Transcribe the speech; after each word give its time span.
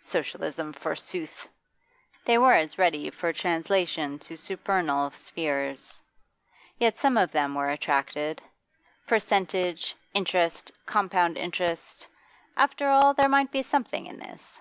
Socialism, 0.00 0.74
forsooth! 0.74 1.48
They 2.26 2.36
were 2.36 2.52
as 2.52 2.76
ready 2.76 3.08
for 3.08 3.32
translation 3.32 4.18
to 4.18 4.36
supernal 4.36 5.10
spheres. 5.12 6.02
Yet 6.76 6.98
some 6.98 7.16
of 7.16 7.30
them 7.32 7.54
were 7.54 7.70
attracted: 7.70 8.42
'percentage,' 9.06 9.96
'interest,' 10.12 10.72
'compound 10.84 11.38
interest,' 11.38 12.06
after 12.54 12.90
all, 12.90 13.14
there 13.14 13.30
might 13.30 13.50
be 13.50 13.62
something 13.62 14.04
in 14.04 14.18
this! 14.18 14.60